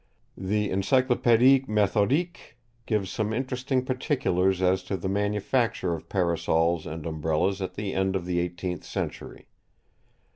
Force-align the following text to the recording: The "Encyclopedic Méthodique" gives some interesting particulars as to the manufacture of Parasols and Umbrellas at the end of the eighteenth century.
The 0.35 0.71
"Encyclopedic 0.71 1.67
Méthodique" 1.67 2.55
gives 2.87 3.11
some 3.11 3.31
interesting 3.31 3.85
particulars 3.85 4.59
as 4.59 4.81
to 4.85 4.97
the 4.97 5.07
manufacture 5.07 5.93
of 5.93 6.09
Parasols 6.09 6.87
and 6.87 7.05
Umbrellas 7.05 7.61
at 7.61 7.75
the 7.75 7.93
end 7.93 8.15
of 8.15 8.25
the 8.25 8.39
eighteenth 8.39 8.83
century. 8.83 9.45